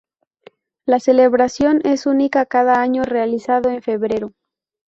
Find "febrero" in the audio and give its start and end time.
3.83-4.31